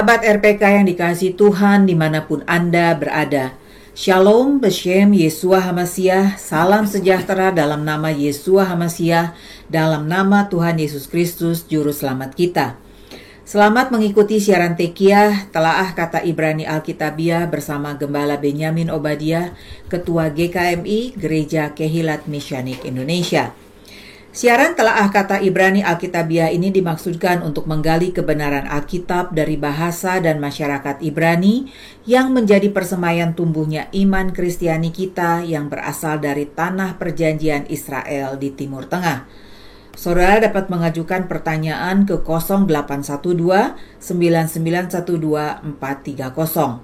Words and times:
Sahabat 0.00 0.24
RPK 0.24 0.80
yang 0.80 0.88
dikasih 0.88 1.36
Tuhan 1.36 1.84
di 1.84 1.92
mana 1.92 2.24
pun 2.24 2.40
Anda 2.48 2.96
berada. 2.96 3.52
Shalom, 3.92 4.56
Beshem, 4.56 5.12
Yesua 5.12 5.60
Hamasiah, 5.60 6.40
salam 6.40 6.88
sejahtera 6.88 7.52
dalam 7.52 7.84
nama 7.84 8.08
Yesua 8.08 8.64
Hamasiah, 8.64 9.36
dalam 9.68 10.08
nama 10.08 10.48
Tuhan 10.48 10.80
Yesus 10.80 11.04
Kristus, 11.04 11.68
Juru 11.68 11.92
Selamat 11.92 12.32
kita. 12.32 12.80
Selamat 13.44 13.92
mengikuti 13.92 14.40
siaran 14.40 14.72
Tekiah, 14.72 15.52
telaah 15.52 15.92
kata 15.92 16.24
Ibrani 16.24 16.64
Alkitabiah 16.64 17.44
bersama 17.44 17.92
Gembala 17.92 18.40
Benyamin 18.40 18.88
Obadiah, 18.88 19.52
Ketua 19.92 20.32
GKMI, 20.32 21.12
Gereja 21.12 21.76
Kehilat 21.76 22.24
Misyanik 22.24 22.88
Indonesia. 22.88 23.52
Siaran 24.30 24.78
telaah 24.78 25.10
kata 25.10 25.42
Ibrani 25.42 25.82
Alkitabiah 25.82 26.54
ini 26.54 26.70
dimaksudkan 26.70 27.42
untuk 27.42 27.66
menggali 27.66 28.14
kebenaran 28.14 28.62
Alkitab 28.70 29.34
dari 29.34 29.58
bahasa 29.58 30.22
dan 30.22 30.38
masyarakat 30.38 31.02
Ibrani 31.02 31.66
yang 32.06 32.30
menjadi 32.30 32.70
persemayan 32.70 33.34
tumbuhnya 33.34 33.90
iman 33.90 34.30
Kristiani 34.30 34.94
kita 34.94 35.42
yang 35.42 35.66
berasal 35.66 36.22
dari 36.22 36.46
tanah 36.46 36.94
perjanjian 36.94 37.66
Israel 37.74 38.38
di 38.38 38.54
Timur 38.54 38.86
Tengah. 38.86 39.26
Saudara 39.98 40.38
dapat 40.38 40.70
mengajukan 40.70 41.26
pertanyaan 41.26 42.06
ke 42.06 42.22
0812 42.22 43.34
9912 43.98 45.74
430. 45.74 46.78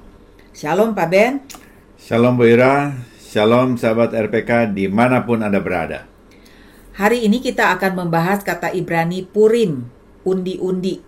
Shalom 0.51 0.99
Pak 0.99 1.09
Ben. 1.15 1.47
Shalom 1.95 2.35
Bu 2.35 2.51
Ira, 2.51 2.91
Shalom 3.23 3.79
sahabat 3.79 4.19
RPK 4.19 4.75
di 4.75 4.91
mana 4.91 5.23
pun 5.23 5.47
Anda 5.47 5.63
berada. 5.63 6.16
Hari 6.97 7.29
ini 7.29 7.45
kita 7.45 7.77
akan 7.77 8.09
membahas 8.09 8.41
kata 8.41 8.73
Ibrani 8.73 9.21
Purim, 9.21 9.93
undi-undi. 10.25 11.05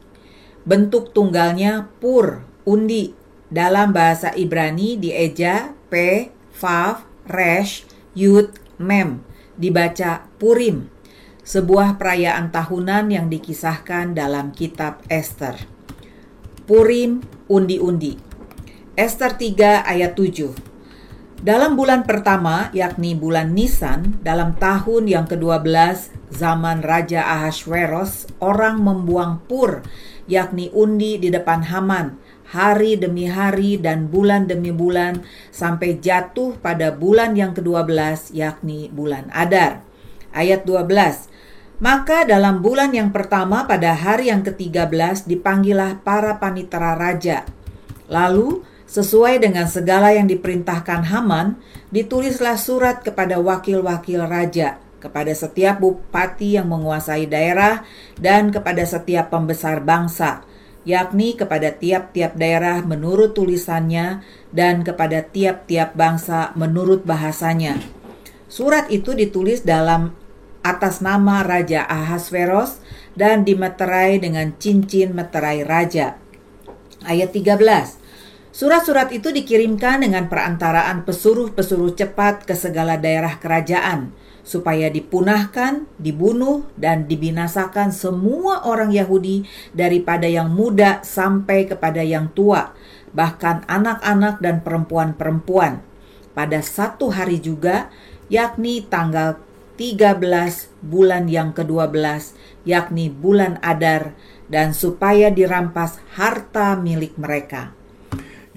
Bentuk 0.68 1.16
tunggalnya 1.16 1.88
pur, 1.96 2.44
undi. 2.68 3.16
Dalam 3.48 3.96
bahasa 3.96 4.36
Ibrani 4.36 5.00
dieja 5.00 5.72
P, 5.88 6.28
Vav, 6.60 7.08
Resh, 7.24 7.88
Yud, 8.12 8.52
Mem. 8.76 9.24
Dibaca 9.56 10.28
Purim, 10.36 10.92
sebuah 11.40 11.96
perayaan 11.96 12.52
tahunan 12.52 13.08
yang 13.08 13.32
dikisahkan 13.32 14.12
dalam 14.12 14.52
kitab 14.52 15.00
Esther. 15.08 15.56
Purim, 16.68 17.24
undi-undi. 17.48 18.20
Esther 18.92 19.40
3 19.40 19.88
ayat 19.88 20.12
7. 20.12 20.67
Dalam 21.38 21.78
bulan 21.78 22.02
pertama, 22.02 22.66
yakni 22.74 23.14
bulan 23.14 23.54
Nisan, 23.54 24.18
dalam 24.26 24.58
tahun 24.58 25.06
yang 25.06 25.30
ke-12 25.30 26.10
zaman 26.34 26.82
Raja 26.82 27.22
Ahasveros, 27.22 28.26
orang 28.42 28.82
membuang 28.82 29.46
pur, 29.46 29.86
yakni 30.26 30.66
undi 30.74 31.14
di 31.14 31.30
depan 31.30 31.62
Haman, 31.70 32.18
hari 32.50 32.98
demi 32.98 33.30
hari 33.30 33.78
dan 33.78 34.10
bulan 34.10 34.50
demi 34.50 34.74
bulan, 34.74 35.22
sampai 35.54 36.02
jatuh 36.02 36.58
pada 36.58 36.90
bulan 36.90 37.38
yang 37.38 37.54
ke-12, 37.54 38.34
yakni 38.34 38.90
bulan 38.90 39.30
Adar. 39.30 39.86
Ayat 40.34 40.66
12, 40.66 41.30
maka 41.78 42.26
dalam 42.26 42.66
bulan 42.66 42.90
yang 42.90 43.14
pertama 43.14 43.62
pada 43.62 43.94
hari 43.94 44.34
yang 44.34 44.42
ke-13 44.42 45.30
dipanggillah 45.30 46.02
para 46.02 46.42
panitera 46.42 46.98
raja. 46.98 47.46
Lalu 48.10 48.66
Sesuai 48.88 49.44
dengan 49.44 49.68
segala 49.68 50.16
yang 50.16 50.24
diperintahkan 50.24 51.12
Haman, 51.12 51.60
ditulislah 51.92 52.56
surat 52.56 53.04
kepada 53.04 53.36
wakil-wakil 53.36 54.24
raja, 54.24 54.80
kepada 54.96 55.28
setiap 55.36 55.84
bupati 55.84 56.56
yang 56.56 56.72
menguasai 56.72 57.28
daerah, 57.28 57.84
dan 58.16 58.48
kepada 58.48 58.88
setiap 58.88 59.28
pembesar 59.28 59.84
bangsa, 59.84 60.40
yakni 60.88 61.36
kepada 61.36 61.68
tiap-tiap 61.68 62.32
daerah 62.40 62.80
menurut 62.80 63.36
tulisannya 63.36 64.24
dan 64.56 64.80
kepada 64.80 65.20
tiap-tiap 65.20 65.92
bangsa 65.92 66.56
menurut 66.56 67.04
bahasanya. 67.04 67.76
Surat 68.48 68.88
itu 68.88 69.12
ditulis 69.12 69.68
dalam 69.68 70.16
atas 70.64 71.04
nama 71.04 71.44
Raja 71.44 71.84
Ahasveros 71.84 72.80
dan 73.12 73.44
dimeterai 73.44 74.16
dengan 74.16 74.56
cincin 74.56 75.12
meterai 75.12 75.60
raja. 75.60 76.16
Ayat 77.04 77.36
13. 77.36 77.97
Surat-surat 78.58 79.14
itu 79.14 79.30
dikirimkan 79.30 80.02
dengan 80.02 80.26
perantaraan 80.26 81.06
pesuruh-pesuruh 81.06 81.94
cepat 81.94 82.42
ke 82.42 82.58
segala 82.58 82.98
daerah 82.98 83.38
kerajaan, 83.38 84.10
supaya 84.42 84.90
dipunahkan, 84.90 85.86
dibunuh, 85.94 86.66
dan 86.74 87.06
dibinasakan 87.06 87.94
semua 87.94 88.66
orang 88.66 88.90
Yahudi 88.90 89.46
daripada 89.70 90.26
yang 90.26 90.50
muda 90.50 90.98
sampai 91.06 91.70
kepada 91.70 92.02
yang 92.02 92.34
tua, 92.34 92.74
bahkan 93.14 93.62
anak-anak 93.70 94.42
dan 94.42 94.66
perempuan-perempuan. 94.66 95.78
Pada 96.34 96.58
satu 96.58 97.14
hari 97.14 97.38
juga, 97.38 97.94
yakni 98.26 98.82
tanggal 98.82 99.38
13 99.78 100.18
bulan 100.82 101.30
yang 101.30 101.54
ke-12, 101.54 102.34
yakni 102.66 103.06
bulan 103.06 103.62
Adar, 103.62 104.18
dan 104.50 104.74
supaya 104.74 105.30
dirampas 105.30 106.02
harta 106.18 106.74
milik 106.74 107.14
mereka. 107.14 107.77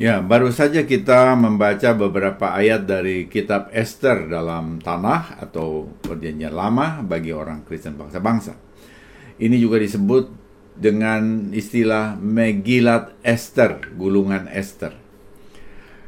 Ya, 0.02 0.18
baru 0.18 0.50
saja 0.50 0.82
kita 0.90 1.38
membaca 1.38 1.94
beberapa 1.94 2.58
ayat 2.58 2.90
dari 2.90 3.30
kitab 3.30 3.70
Esther 3.70 4.26
dalam 4.26 4.82
tanah 4.82 5.38
atau 5.38 5.94
perjanjian 6.02 6.58
lama 6.58 7.06
bagi 7.06 7.30
orang 7.30 7.62
Kristen 7.62 8.02
bangsa-bangsa. 8.02 8.58
Ini 9.38 9.62
juga 9.62 9.78
disebut 9.78 10.26
dengan 10.74 11.54
istilah 11.54 12.18
Megilat 12.18 13.14
Esther, 13.22 13.94
gulungan 13.94 14.50
Esther. 14.50 14.98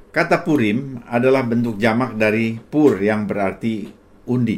Kata 0.09 0.41
Purim 0.41 1.05
adalah 1.05 1.45
bentuk 1.45 1.77
jamak 1.77 2.17
dari 2.17 2.57
pur 2.57 2.97
yang 2.97 3.29
berarti 3.29 3.93
undi. 4.25 4.57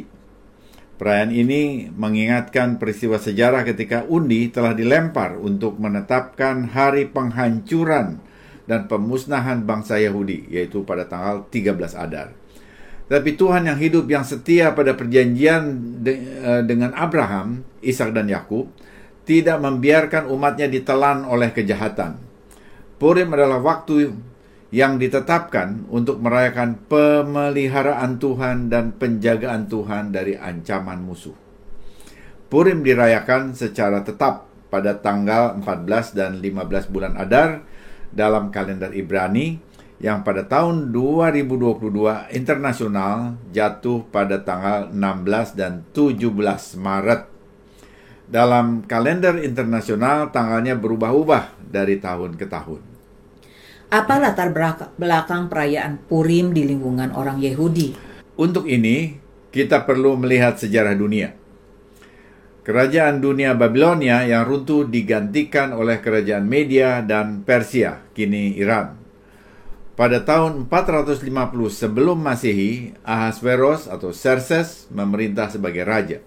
Perayaan 0.95 1.35
ini 1.35 1.91
mengingatkan 1.91 2.79
peristiwa 2.79 3.19
sejarah 3.19 3.67
ketika 3.67 4.07
undi 4.07 4.47
telah 4.47 4.71
dilempar 4.71 5.35
untuk 5.35 5.75
menetapkan 5.75 6.71
hari 6.71 7.11
penghancuran 7.11 8.24
dan 8.65 8.89
pemusnahan 8.89 9.61
bangsa 9.65 10.01
Yahudi, 10.01 10.49
yaitu 10.49 10.81
pada 10.81 11.05
tanggal 11.05 11.45
13 11.49 11.95
Adar. 11.95 12.33
Tapi 13.05 13.37
Tuhan 13.37 13.69
yang 13.69 13.77
hidup 13.77 14.09
yang 14.09 14.25
setia 14.25 14.73
pada 14.73 14.97
perjanjian 14.97 15.61
de, 16.01 16.13
uh, 16.41 16.61
dengan 16.65 16.89
Abraham, 16.97 17.61
Ishak 17.85 18.17
dan 18.17 18.25
Yakub 18.25 18.73
tidak 19.25 19.61
membiarkan 19.61 20.25
umatnya 20.29 20.65
ditelan 20.65 21.21
oleh 21.25 21.53
kejahatan. 21.53 22.17
Purim 22.97 23.29
adalah 23.33 23.61
waktu 23.61 24.13
yang 24.73 24.97
ditetapkan 24.97 25.85
untuk 25.93 26.17
merayakan 26.17 26.81
pemeliharaan 26.89 28.17
Tuhan 28.17 28.73
dan 28.73 28.97
penjagaan 28.97 29.69
Tuhan 29.69 30.09
dari 30.09 30.33
ancaman 30.33 31.05
musuh. 31.05 31.37
Purim 32.49 32.81
dirayakan 32.81 33.53
secara 33.53 34.01
tetap 34.01 34.49
pada 34.73 34.97
tanggal 34.97 35.61
14 35.61 36.17
dan 36.17 36.31
15 36.41 36.93
bulan 36.93 37.13
Adar 37.17 37.61
dalam 38.15 38.49
kalender 38.49 38.95
Ibrani 38.95 39.59
yang 39.99 40.23
pada 40.23 40.43
tahun 40.47 40.91
2022 40.91 42.31
internasional 42.35 43.39
jatuh 43.51 44.07
pada 44.11 44.39
tanggal 44.43 44.91
16 44.91 45.59
dan 45.59 45.83
17 45.91 46.23
Maret. 46.79 47.21
Dalam 48.25 48.81
kalender 48.89 49.37
internasional 49.45 50.33
tanggalnya 50.33 50.73
berubah-ubah 50.73 51.61
dari 51.69 52.01
tahun 52.01 52.39
ke 52.39 52.49
tahun. 52.49 52.81
Apa 53.93 54.17
latar 54.17 54.49
belakang 54.97 55.45
perayaan 55.45 56.01
Purim 56.09 56.49
di 56.49 56.65
lingkungan 56.65 57.13
orang 57.13 57.37
Yahudi? 57.37 57.93
Untuk 58.35 58.65
ini, 58.65 59.21
kita 59.53 59.85
perlu 59.85 60.17
melihat 60.17 60.57
sejarah 60.57 60.97
dunia. 60.97 61.31
Kerajaan 62.65 63.21
dunia 63.21 63.53
Babilonia 63.53 64.25
yang 64.25 64.41
runtuh 64.41 64.89
digantikan 64.89 65.69
oleh 65.69 66.01
kerajaan 66.01 66.49
Media 66.49 67.05
dan 67.05 67.45
Persia, 67.45 68.01
kini 68.17 68.57
Iran. 68.57 68.97
Pada 69.93 70.25
tahun 70.25 70.65
450 70.65 71.29
sebelum 71.69 72.17
Masehi, 72.17 72.97
Ahasveros 73.05 73.85
atau 73.85 74.09
Xerxes 74.09 74.89
memerintah 74.89 75.53
sebagai 75.53 75.85
raja. 75.85 76.25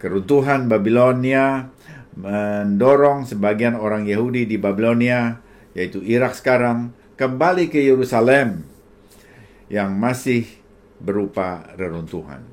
Keruntuhan 0.00 0.64
Babilonia 0.64 1.68
mendorong 2.16 3.28
sebagian 3.28 3.76
orang 3.76 4.08
Yahudi 4.08 4.48
di 4.48 4.56
Babilonia, 4.56 5.44
yaitu 5.76 6.00
Irak 6.00 6.40
sekarang, 6.40 6.96
kembali 7.20 7.68
ke 7.68 7.84
Yerusalem 7.84 8.64
yang 9.68 9.92
masih 9.92 10.48
berupa 10.98 11.68
reruntuhan. 11.76 12.49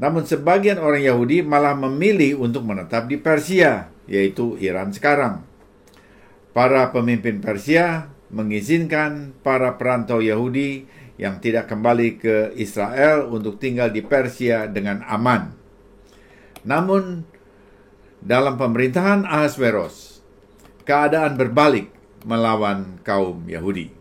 Namun 0.00 0.24
sebagian 0.24 0.80
orang 0.80 1.04
Yahudi 1.04 1.44
malah 1.44 1.76
memilih 1.76 2.40
untuk 2.40 2.64
menetap 2.64 3.04
di 3.04 3.20
Persia, 3.20 3.92
yaitu 4.08 4.56
Iran 4.56 4.96
sekarang. 4.96 5.44
Para 6.56 6.88
pemimpin 6.88 7.44
Persia 7.44 8.08
mengizinkan 8.32 9.36
para 9.44 9.76
perantau 9.76 10.24
Yahudi 10.24 10.88
yang 11.20 11.36
tidak 11.44 11.68
kembali 11.68 12.16
ke 12.16 12.56
Israel 12.56 13.28
untuk 13.28 13.60
tinggal 13.60 13.92
di 13.92 14.00
Persia 14.00 14.64
dengan 14.64 15.04
aman. 15.04 15.52
Namun, 16.64 17.28
dalam 18.24 18.56
pemerintahan 18.56 19.28
Ahasveros, 19.28 20.24
keadaan 20.88 21.36
berbalik 21.36 21.92
melawan 22.24 22.98
kaum 23.04 23.44
Yahudi. 23.44 23.92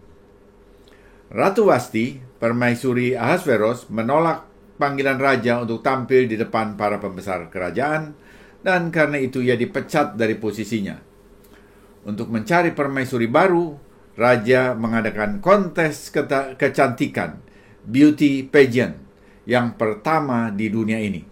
Ratu 1.29 1.69
Wasti, 1.69 2.23
permaisuri 2.39 3.13
Ahasveros, 3.19 3.91
menolak 3.91 4.48
panggilan 4.79 5.19
raja 5.19 5.59
untuk 5.59 5.83
tampil 5.83 6.31
di 6.31 6.39
depan 6.39 6.79
para 6.79 6.97
pembesar 7.03 7.51
kerajaan, 7.51 8.15
dan 8.63 8.89
karena 8.89 9.19
itu 9.19 9.43
ia 9.43 9.59
dipecat 9.59 10.15
dari 10.15 10.39
posisinya. 10.39 10.95
Untuk 12.07 12.31
mencari 12.31 12.71
permaisuri 12.71 13.27
baru, 13.27 13.75
raja 14.15 14.71
mengadakan 14.73 15.43
kontes 15.43 16.09
kecantikan, 16.55 17.43
beauty 17.83 18.47
pageant, 18.47 18.95
yang 19.43 19.75
pertama 19.75 20.47
di 20.49 20.71
dunia 20.71 20.97
ini. 21.03 21.27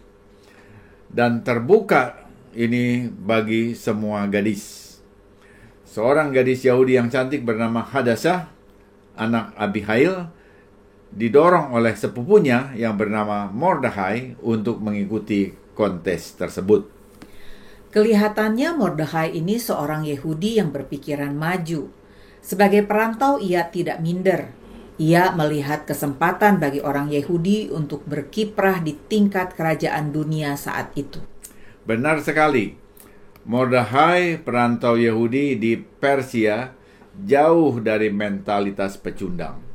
Dan 1.07 1.39
terbuka 1.47 2.27
ini 2.51 3.07
bagi 3.07 3.71
semua 3.79 4.27
gadis. 4.27 4.99
Seorang 5.87 6.35
gadis 6.35 6.67
Yahudi 6.67 6.99
yang 6.99 7.07
cantik 7.07 7.47
bernama 7.47 7.79
Hadassah, 7.79 8.51
anak 9.15 9.55
Abihail, 9.55 10.29
didorong 11.11 11.73
oleh 11.73 11.95
sepupunya 11.95 12.75
yang 12.75 12.99
bernama 12.99 13.47
Mordehai 13.49 14.37
untuk 14.43 14.83
mengikuti 14.83 15.53
kontes 15.77 16.35
tersebut. 16.35 16.89
Kelihatannya 17.87 18.75
Mordehai 18.75 19.33
ini 19.33 19.57
seorang 19.57 20.03
Yahudi 20.03 20.59
yang 20.59 20.75
berpikiran 20.75 21.33
maju. 21.33 21.87
Sebagai 22.43 22.83
perantau 22.83 23.39
ia 23.39 23.67
tidak 23.71 24.03
minder. 24.03 24.51
Ia 24.97 25.29
melihat 25.37 25.85
kesempatan 25.85 26.57
bagi 26.57 26.81
orang 26.81 27.13
Yahudi 27.13 27.69
untuk 27.69 28.01
berkiprah 28.09 28.81
di 28.81 28.97
tingkat 28.97 29.53
kerajaan 29.53 30.09
dunia 30.09 30.57
saat 30.57 30.89
itu. 30.97 31.21
Benar 31.85 32.25
sekali. 32.25 32.73
Mordehai, 33.47 34.41
perantau 34.41 34.99
Yahudi 34.99 35.55
di 35.55 35.79
Persia, 35.79 36.75
jauh 37.15 37.79
dari 37.79 38.11
mentalitas 38.11 38.99
pecundang. 38.99 39.66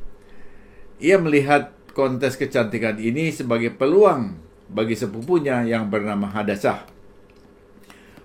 Ia 1.03 1.19
melihat 1.19 1.75
kontes 1.91 2.39
kecantikan 2.39 2.95
ini 2.95 3.27
sebagai 3.35 3.75
peluang 3.75 4.39
bagi 4.71 4.95
sepupunya 4.95 5.67
yang 5.67 5.91
bernama 5.91 6.31
Hadassah. 6.31 6.87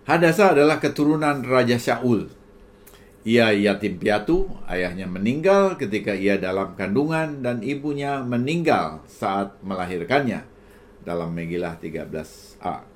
Hadassah 0.07 0.55
adalah 0.55 0.79
keturunan 0.79 1.43
Raja 1.43 1.75
Shaul. 1.75 2.31
Ia 3.27 3.51
yatim 3.51 3.99
piatu, 3.99 4.47
ayahnya 4.71 5.11
meninggal 5.11 5.75
ketika 5.75 6.15
ia 6.15 6.39
dalam 6.39 6.79
kandungan 6.79 7.43
dan 7.43 7.67
ibunya 7.67 8.23
meninggal 8.23 9.03
saat 9.11 9.59
melahirkannya 9.67 10.47
dalam 11.03 11.35
Megilah 11.35 11.83
13a. 11.83 12.87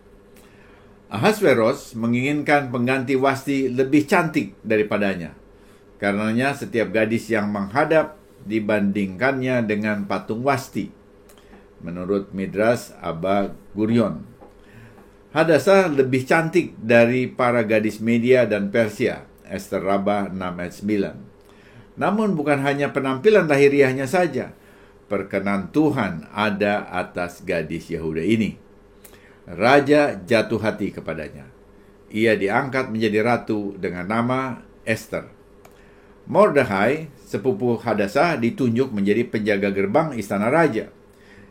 Ahasveros 1.10 1.98
menginginkan 1.98 2.70
pengganti 2.70 3.18
Wasti 3.18 3.66
lebih 3.66 4.06
cantik 4.06 4.54
daripadanya. 4.62 5.34
Karenanya 5.98 6.54
setiap 6.54 6.94
gadis 6.94 7.28
yang 7.28 7.50
menghadap 7.50 8.21
dibandingkannya 8.46 9.66
dengan 9.66 10.04
patung 10.06 10.42
Wasti. 10.42 10.90
Menurut 11.82 12.30
Midras 12.30 12.94
Abba 13.02 13.50
Gurion. 13.74 14.22
Hadasa 15.32 15.88
lebih 15.88 16.28
cantik 16.28 16.76
dari 16.78 17.26
para 17.26 17.64
gadis 17.64 17.98
media 17.98 18.46
dan 18.46 18.68
Persia. 18.68 19.24
Esther 19.48 19.82
Rabah 19.82 20.30
6 20.30 20.38
ayat 20.38 20.74
9. 21.96 21.98
Namun 22.00 22.38
bukan 22.38 22.62
hanya 22.62 22.94
penampilan 22.94 23.48
lahiriahnya 23.48 24.06
saja. 24.06 24.54
Perkenan 25.10 25.74
Tuhan 25.74 26.30
ada 26.32 26.88
atas 26.88 27.44
gadis 27.44 27.92
Yehuda 27.92 28.24
ini 28.24 28.62
Raja 29.46 30.14
jatuh 30.22 30.62
hati 30.62 30.94
kepadanya. 30.94 31.50
Ia 32.12 32.38
diangkat 32.38 32.94
menjadi 32.94 33.26
ratu 33.26 33.74
dengan 33.74 34.06
nama 34.06 34.62
Esther. 34.86 35.26
Mordehai, 36.30 37.10
sepupu 37.32 37.80
Hadassah, 37.80 38.36
ditunjuk 38.36 38.92
menjadi 38.92 39.24
penjaga 39.24 39.72
gerbang 39.72 40.12
istana 40.20 40.52
raja. 40.52 40.92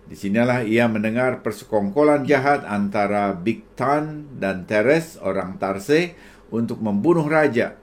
Di 0.05 0.13
sinilah 0.13 0.61
ia 0.61 0.85
mendengar 0.85 1.41
persekongkolan 1.41 2.29
jahat 2.29 2.61
antara 2.69 3.33
Bigtan 3.33 4.29
dan 4.37 4.69
Teres, 4.69 5.17
orang 5.17 5.57
Tarse, 5.57 6.13
untuk 6.53 6.77
membunuh 6.85 7.25
raja. 7.25 7.81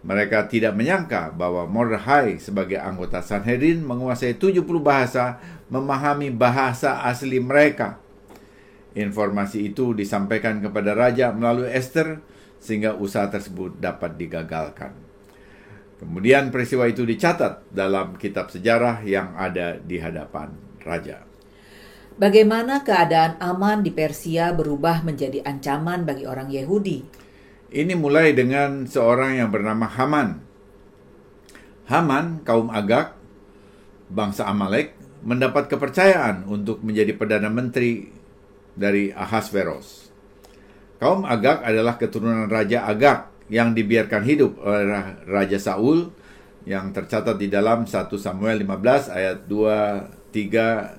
Mereka 0.00 0.48
tidak 0.48 0.72
menyangka 0.72 1.34
bahwa 1.34 1.68
Mordehai 1.68 2.40
sebagai 2.40 2.80
anggota 2.80 3.20
Sanhedrin 3.20 3.84
menguasai 3.84 4.38
70 4.38 4.64
bahasa, 4.80 5.36
memahami 5.68 6.32
bahasa 6.32 7.04
asli 7.04 7.36
mereka– 7.36 8.00
Informasi 8.96 9.76
itu 9.76 9.92
disampaikan 9.92 10.64
kepada 10.64 10.96
raja 10.96 11.28
melalui 11.28 11.68
Esther 11.68 12.24
sehingga 12.56 12.96
usaha 12.96 13.28
tersebut 13.28 13.76
dapat 13.76 14.16
digagalkan. 14.16 15.05
Kemudian 15.96 16.52
peristiwa 16.52 16.84
itu 16.84 17.08
dicatat 17.08 17.72
dalam 17.72 18.20
kitab 18.20 18.52
sejarah 18.52 19.00
yang 19.00 19.32
ada 19.32 19.80
di 19.80 19.96
hadapan 19.96 20.52
raja. 20.84 21.24
Bagaimana 22.16 22.84
keadaan 22.84 23.36
aman 23.40 23.84
di 23.84 23.92
Persia 23.92 24.52
berubah 24.52 25.04
menjadi 25.04 25.44
ancaman 25.44 26.04
bagi 26.04 26.24
orang 26.24 26.48
Yahudi? 26.48 27.04
Ini 27.72 27.92
mulai 27.96 28.32
dengan 28.32 28.88
seorang 28.88 29.40
yang 29.40 29.52
bernama 29.52 29.84
Haman. 29.84 30.28
Haman, 31.92 32.40
kaum 32.44 32.72
Agak, 32.72 33.16
bangsa 34.08 34.48
Amalek, 34.48 34.96
mendapat 35.24 35.68
kepercayaan 35.68 36.48
untuk 36.48 36.80
menjadi 36.80 37.12
perdana 37.16 37.52
menteri 37.52 38.08
dari 38.72 39.12
Ahasveros. 39.12 40.08
Kaum 40.96 41.28
Agak 41.28 41.64
adalah 41.68 42.00
keturunan 42.00 42.48
Raja 42.48 42.88
Agak 42.88 43.35
yang 43.46 43.74
dibiarkan 43.74 44.22
hidup 44.26 44.58
oleh 44.62 45.22
Raja 45.26 45.58
Saul 45.58 46.10
yang 46.66 46.90
tercatat 46.90 47.38
di 47.38 47.46
dalam 47.46 47.86
1 47.86 48.10
Samuel 48.18 48.58
15 48.66 49.14
ayat 49.14 49.46
2, 49.46 50.34
3 50.34 50.98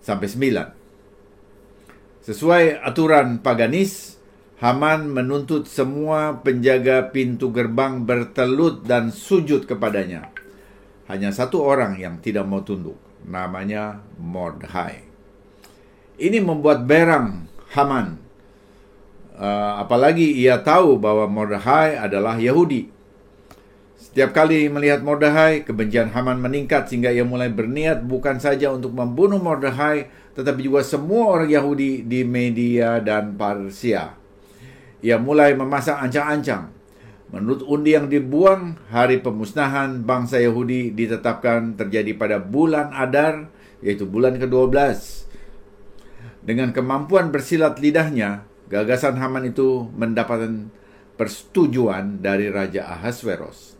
sampai 0.00 0.28
9. 0.28 2.24
Sesuai 2.24 2.80
aturan 2.84 3.40
paganis, 3.40 4.20
Haman 4.60 5.08
menuntut 5.08 5.64
semua 5.64 6.36
penjaga 6.44 7.08
pintu 7.08 7.48
gerbang 7.48 8.04
bertelut 8.04 8.84
dan 8.84 9.08
sujud 9.08 9.64
kepadanya. 9.64 10.28
Hanya 11.08 11.32
satu 11.32 11.64
orang 11.64 11.96
yang 11.96 12.20
tidak 12.20 12.44
mau 12.44 12.60
tunduk, 12.60 13.00
namanya 13.24 14.04
Mordhai. 14.20 15.00
Ini 16.20 16.44
membuat 16.44 16.84
berang 16.84 17.48
Haman. 17.72 18.19
Uh, 19.40 19.80
apalagi 19.80 20.36
ia 20.36 20.60
tahu 20.60 21.00
bahwa 21.00 21.24
Mordehai 21.24 21.96
adalah 21.96 22.36
Yahudi. 22.36 22.92
Setiap 23.96 24.36
kali 24.36 24.68
melihat 24.68 25.00
Mordehai, 25.00 25.64
kebencian 25.64 26.12
Haman 26.12 26.36
meningkat 26.44 26.92
sehingga 26.92 27.08
ia 27.08 27.24
mulai 27.24 27.48
berniat 27.48 28.04
bukan 28.04 28.36
saja 28.36 28.68
untuk 28.68 28.92
membunuh 28.92 29.40
Mordehai, 29.40 30.12
tetapi 30.36 30.60
juga 30.68 30.84
semua 30.84 31.40
orang 31.40 31.48
Yahudi 31.48 32.04
di 32.04 32.20
Media 32.20 33.00
dan 33.00 33.40
Parsia. 33.40 34.12
Ia 35.00 35.16
mulai 35.16 35.56
memasang 35.56 36.04
ancang-ancang. 36.04 36.68
Menurut 37.32 37.64
undi 37.64 37.96
yang 37.96 38.12
dibuang, 38.12 38.76
hari 38.92 39.24
pemusnahan 39.24 40.04
bangsa 40.04 40.36
Yahudi 40.36 40.92
ditetapkan 40.92 41.80
terjadi 41.80 42.12
pada 42.12 42.36
bulan 42.36 42.92
Adar, 42.92 43.48
yaitu 43.80 44.04
bulan 44.04 44.36
ke-12 44.36 44.76
dengan 46.40 46.72
kemampuan 46.72 47.28
bersilat 47.28 47.78
lidahnya, 47.78 48.49
gagasan 48.70 49.18
Haman 49.18 49.50
itu 49.50 49.90
mendapatkan 49.92 50.70
persetujuan 51.18 52.22
dari 52.22 52.48
Raja 52.48 52.88
Ahasveros. 52.96 53.76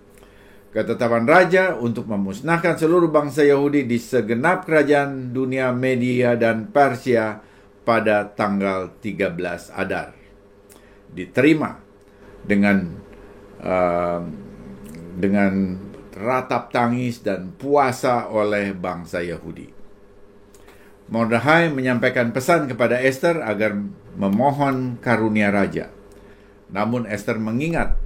Ketetapan 0.70 1.26
raja 1.26 1.74
untuk 1.74 2.06
memusnahkan 2.06 2.78
seluruh 2.78 3.10
bangsa 3.10 3.42
Yahudi 3.42 3.90
di 3.90 3.98
segenap 3.98 4.70
kerajaan 4.70 5.34
dunia 5.34 5.74
Media 5.74 6.38
dan 6.38 6.70
Persia 6.70 7.42
pada 7.82 8.30
tanggal 8.30 8.94
13 9.02 9.34
Adar. 9.74 10.14
Diterima 11.10 11.74
dengan 12.46 12.86
uh, 13.58 14.22
dengan 15.18 15.52
ratap 16.14 16.70
tangis 16.70 17.18
dan 17.24 17.50
puasa 17.58 18.30
oleh 18.30 18.70
bangsa 18.70 19.26
Yahudi. 19.26 19.72
Mordehai 21.10 21.74
menyampaikan 21.74 22.30
pesan 22.30 22.70
kepada 22.70 23.02
Esther 23.02 23.42
agar 23.42 23.74
memohon 24.18 24.98
karunia 24.98 25.52
raja. 25.52 25.92
Namun 26.70 27.06
Esther 27.06 27.38
mengingat 27.38 27.98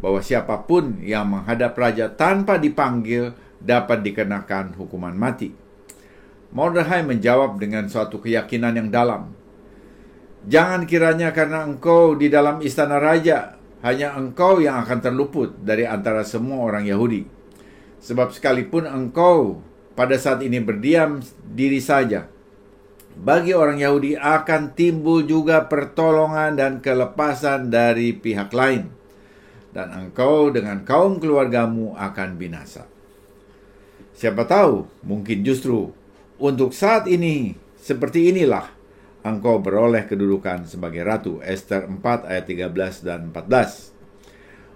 bahwa 0.00 0.20
siapa 0.20 0.64
pun 0.64 1.00
yang 1.00 1.28
menghadap 1.28 1.76
raja 1.76 2.12
tanpa 2.12 2.60
dipanggil 2.60 3.32
dapat 3.60 4.04
dikenakan 4.04 4.76
hukuman 4.76 5.16
mati. 5.16 5.52
Mordehai 6.52 7.04
menjawab 7.04 7.60
dengan 7.60 7.88
suatu 7.88 8.20
keyakinan 8.22 8.76
yang 8.76 8.88
dalam. 8.88 9.32
Jangan 10.46 10.86
kiranya 10.86 11.34
karena 11.34 11.66
engkau 11.66 12.14
di 12.14 12.30
dalam 12.30 12.62
istana 12.62 13.02
raja, 13.02 13.58
hanya 13.82 14.14
engkau 14.14 14.62
yang 14.62 14.78
akan 14.86 14.98
terluput 15.02 15.58
dari 15.60 15.84
antara 15.84 16.22
semua 16.22 16.62
orang 16.62 16.86
Yahudi. 16.86 17.26
Sebab 17.98 18.30
sekalipun 18.30 18.86
engkau 18.86 19.58
pada 19.98 20.14
saat 20.14 20.44
ini 20.46 20.62
berdiam 20.62 21.18
diri 21.42 21.82
saja, 21.82 22.30
bagi 23.16 23.56
orang 23.56 23.80
Yahudi 23.80 24.12
akan 24.14 24.76
timbul 24.76 25.24
juga 25.24 25.64
pertolongan 25.64 26.52
dan 26.54 26.72
kelepasan 26.84 27.72
dari 27.72 28.12
pihak 28.12 28.52
lain. 28.52 28.92
dan 29.76 29.92
engkau 29.92 30.48
dengan 30.48 30.80
kaum 30.88 31.20
keluargamu 31.20 31.92
akan 32.00 32.40
binasa. 32.40 32.88
Siapa 34.16 34.48
tahu, 34.48 34.88
mungkin 35.04 35.44
justru 35.44 35.92
untuk 36.40 36.72
saat 36.72 37.04
ini 37.04 37.52
seperti 37.76 38.32
inilah 38.32 38.72
engkau 39.20 39.60
beroleh 39.60 40.08
kedudukan 40.08 40.64
sebagai 40.64 41.04
ratu. 41.04 41.44
Esther 41.44 41.84
4 41.84 42.00
ayat 42.24 42.44
13 42.48 43.04
dan 43.04 43.20
14. 43.28 43.92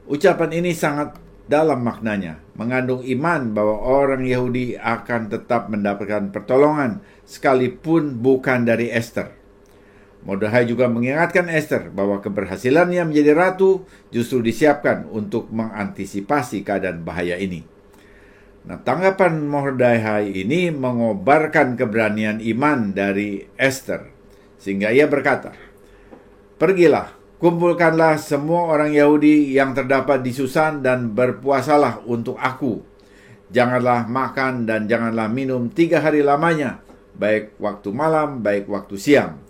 Ucapan 0.04 0.50
ini 0.61 0.76
sangat 0.76 1.16
dalam 1.50 1.83
maknanya, 1.83 2.38
mengandung 2.54 3.02
iman 3.02 3.50
bahwa 3.50 3.83
orang 3.83 4.23
Yahudi 4.23 4.78
akan 4.78 5.26
tetap 5.26 5.66
mendapatkan 5.66 6.30
pertolongan 6.30 7.02
sekalipun 7.26 8.23
bukan 8.23 8.62
dari 8.62 8.87
Esther. 8.95 9.35
Mordechai 10.23 10.71
juga 10.71 10.87
mengingatkan 10.87 11.50
Esther 11.50 11.90
bahwa 11.90 12.23
keberhasilannya 12.23 13.02
menjadi 13.02 13.35
ratu 13.35 13.83
justru 14.14 14.47
disiapkan 14.47 15.11
untuk 15.11 15.50
mengantisipasi 15.50 16.62
keadaan 16.62 17.02
bahaya 17.02 17.35
ini. 17.35 17.66
Nah, 18.71 18.78
tanggapan 18.78 19.42
Mordechai 19.42 20.30
ini 20.30 20.71
mengobarkan 20.71 21.75
keberanian 21.75 22.38
iman 22.45 22.95
dari 22.95 23.49
Esther, 23.59 24.07
sehingga 24.61 24.92
ia 24.92 25.09
berkata, 25.09 25.57
"Pergilah, 26.61 27.20
kumpulkanlah 27.40 28.20
semua 28.20 28.68
orang 28.68 28.92
Yahudi 28.92 29.56
yang 29.56 29.73
terdapat 29.73 30.20
di 30.20 30.30
Susan 30.30 30.85
dan 30.85 31.16
berpuasalah 31.16 32.04
untuk 32.04 32.37
aku. 32.37 32.85
Janganlah 33.50 34.06
makan 34.06 34.68
dan 34.68 34.87
janganlah 34.87 35.26
minum 35.26 35.73
tiga 35.73 36.04
hari 36.04 36.20
lamanya, 36.23 36.85
baik 37.16 37.59
waktu 37.59 37.88
malam, 37.90 38.44
baik 38.44 38.68
waktu 38.70 38.94
siang." 39.00 39.40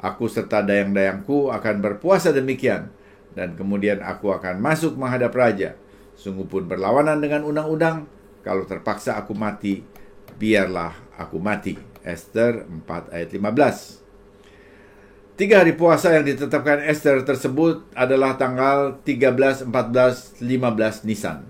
Aku 0.00 0.32
serta 0.32 0.64
dayang-dayangku 0.64 1.52
akan 1.52 1.76
berpuasa 1.84 2.32
demikian, 2.32 2.88
dan 3.36 3.52
kemudian 3.52 4.00
aku 4.00 4.32
akan 4.32 4.56
masuk 4.56 4.96
menghadap 4.96 5.28
raja. 5.36 5.76
Sungguh 6.16 6.48
pun 6.48 6.64
berlawanan 6.64 7.20
dengan 7.20 7.44
undang-undang, 7.44 8.08
kalau 8.40 8.64
terpaksa 8.64 9.20
aku 9.20 9.36
mati, 9.36 9.84
biarlah 10.40 10.96
aku 11.20 11.36
mati. 11.36 11.76
Esther 12.00 12.64
4 12.64 13.12
ayat 13.12 13.28
15. 13.28 13.99
Tiga 15.40 15.64
hari 15.64 15.72
puasa 15.72 16.12
yang 16.12 16.28
ditetapkan 16.28 16.84
Esther 16.84 17.24
tersebut 17.24 17.88
adalah 17.96 18.36
tanggal 18.36 19.00
13, 19.08 19.72
14, 19.72 20.36
15 20.36 21.08
Nisan. 21.08 21.48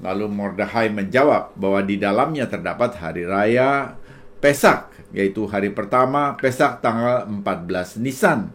Lalu 0.00 0.32
Mordechai 0.32 0.88
menjawab 0.88 1.52
bahwa 1.60 1.84
di 1.84 2.00
dalamnya 2.00 2.48
terdapat 2.48 2.96
hari 2.96 3.28
raya 3.28 4.00
Pesak 4.40 4.96
yaitu 5.12 5.44
hari 5.44 5.76
pertama 5.76 6.40
Pesak 6.40 6.80
tanggal 6.80 7.28
14 7.28 8.00
Nisan 8.00 8.48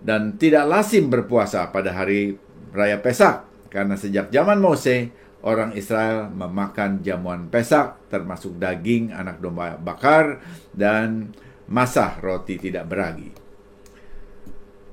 dan 0.00 0.40
tidak 0.40 0.64
lazim 0.64 1.12
berpuasa 1.12 1.68
pada 1.68 1.92
hari 1.92 2.40
raya 2.72 2.96
Pesak 2.96 3.44
karena 3.68 3.92
sejak 4.00 4.32
zaman 4.32 4.56
Mose 4.56 5.12
orang 5.44 5.76
Israel 5.76 6.32
memakan 6.32 7.04
jamuan 7.04 7.52
Pesak 7.52 8.08
termasuk 8.08 8.56
daging 8.56 9.12
anak 9.12 9.36
domba 9.36 9.76
bakar 9.76 10.40
dan 10.72 11.36
masah 11.68 12.16
roti 12.24 12.56
tidak 12.56 12.88
beragi. 12.88 13.49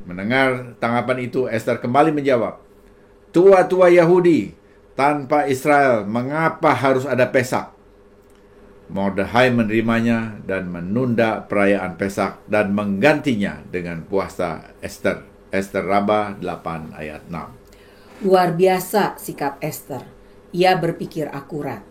Mendengar 0.08 0.80
tanggapan 0.80 1.28
itu 1.28 1.52
Esther 1.52 1.84
kembali 1.84 2.16
menjawab, 2.16 2.64
"Tua-tua 3.36 3.92
Yahudi, 3.92 4.56
tanpa 4.96 5.52
Israel 5.52 6.08
mengapa 6.08 6.72
harus 6.72 7.04
ada 7.04 7.28
Pesak?" 7.28 7.76
Mordechai 8.88 9.52
menerimanya 9.52 10.40
dan 10.48 10.72
menunda 10.72 11.44
perayaan 11.44 12.00
Pesak 12.00 12.40
dan 12.48 12.72
menggantinya 12.72 13.60
dengan 13.68 14.08
puasa 14.08 14.72
Esther. 14.80 15.28
Esther 15.52 15.84
Rabah 15.84 16.40
8 16.40 16.96
ayat 16.96 17.28
6. 17.28 17.52
Luar 18.24 18.56
biasa 18.56 19.20
sikap 19.20 19.60
Esther. 19.60 20.08
Ia 20.56 20.80
berpikir 20.80 21.28
akurat. 21.28 21.84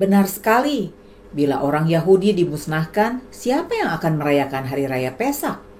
Benar 0.00 0.24
sekali, 0.24 0.88
bila 1.36 1.60
orang 1.60 1.84
Yahudi 1.84 2.32
dimusnahkan, 2.32 3.20
siapa 3.28 3.76
yang 3.76 3.92
akan 3.92 4.16
merayakan 4.16 4.64
hari 4.64 4.88
raya 4.88 5.12
Pesak? 5.12 5.71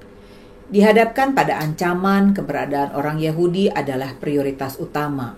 Dihadapkan 0.73 1.37
pada 1.37 1.61
ancaman 1.61 2.33
keberadaan 2.33 2.97
orang 2.97 3.21
Yahudi 3.21 3.69
adalah 3.69 4.17
prioritas 4.17 4.81
utama. 4.81 5.37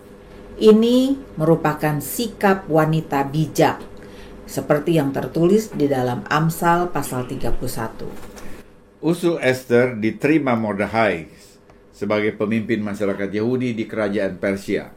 Ini 0.63 1.19
merupakan 1.35 1.99
sikap 1.99 2.71
wanita 2.71 3.27
bijak 3.27 3.83
seperti 4.47 4.95
yang 4.95 5.11
tertulis 5.11 5.75
di 5.75 5.91
dalam 5.91 6.23
Amsal 6.31 6.95
pasal 6.95 7.27
31. 7.27 7.51
Usul 9.03 9.43
Esther 9.43 9.99
diterima 9.99 10.55
Mordechai 10.55 11.27
sebagai 11.91 12.39
pemimpin 12.39 12.79
masyarakat 12.87 13.35
Yahudi 13.35 13.75
di 13.75 13.91
kerajaan 13.91 14.39
Persia. 14.39 14.95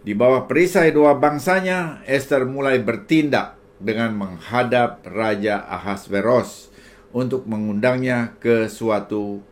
Di 0.00 0.16
bawah 0.16 0.48
perisai 0.48 0.96
dua 0.96 1.12
bangsanya, 1.20 2.00
Esther 2.08 2.48
mulai 2.48 2.80
bertindak 2.80 3.60
dengan 3.76 4.16
menghadap 4.16 5.04
Raja 5.04 5.60
Ahasveros 5.68 6.72
untuk 7.12 7.44
mengundangnya 7.44 8.32
ke 8.40 8.68
suatu 8.72 9.44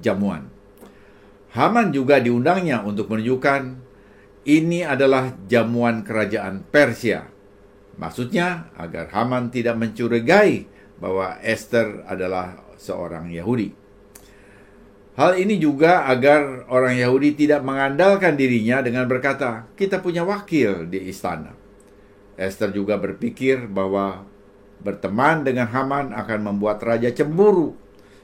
jamuan. 0.00 0.48
Haman 1.54 1.94
juga 1.94 2.18
diundangnya 2.18 2.82
untuk 2.82 3.10
menunjukkan 3.12 3.76
ini 4.48 4.82
adalah 4.82 5.36
jamuan 5.46 6.02
kerajaan 6.02 6.64
Persia 6.66 7.30
Maksudnya 8.00 8.72
agar 8.80 9.12
Haman 9.12 9.52
tidak 9.52 9.76
mencurigai 9.76 10.64
bahwa 10.96 11.36
Esther 11.44 12.00
adalah 12.08 12.56
seorang 12.80 13.28
Yahudi. 13.28 13.76
Hal 15.20 15.36
ini 15.36 15.60
juga 15.60 16.08
agar 16.08 16.64
orang 16.72 16.96
Yahudi 16.96 17.36
tidak 17.36 17.60
mengandalkan 17.60 18.40
dirinya 18.40 18.80
dengan 18.80 19.04
berkata, 19.04 19.68
"Kita 19.76 20.00
punya 20.00 20.24
wakil 20.24 20.88
di 20.88 21.12
istana." 21.12 21.52
Esther 22.40 22.72
juga 22.72 22.96
berpikir 22.96 23.68
bahwa 23.68 24.24
berteman 24.80 25.44
dengan 25.44 25.68
Haman 25.68 26.16
akan 26.16 26.40
membuat 26.40 26.80
raja 26.80 27.12
cemburu 27.12 27.76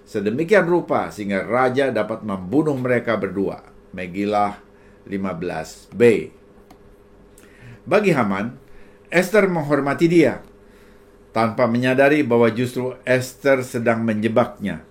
sedemikian 0.06 0.64
rupa 0.70 1.10
sehingga 1.10 1.42
raja 1.42 1.90
dapat 1.90 2.22
membunuh 2.22 2.78
mereka 2.78 3.18
berdua. 3.18 3.60
Megilah 3.90 4.62
15b. 5.04 6.02
Bagi 7.86 8.12
Haman, 8.14 8.54
Esther 9.10 9.50
menghormati 9.50 10.06
dia 10.06 10.42
tanpa 11.34 11.66
menyadari 11.68 12.22
bahwa 12.22 12.48
justru 12.54 12.94
Esther 13.02 13.66
sedang 13.66 14.06
menjebaknya. 14.06 14.86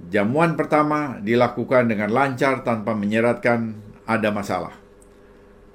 Jamuan 0.00 0.56
pertama 0.56 1.20
dilakukan 1.20 1.92
dengan 1.92 2.08
lancar 2.08 2.64
tanpa 2.64 2.96
menyeratkan 2.96 3.76
ada 4.08 4.32
masalah. 4.32 4.72